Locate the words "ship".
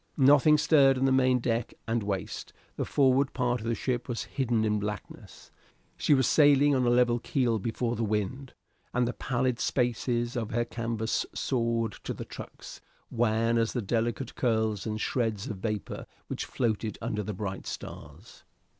3.75-4.09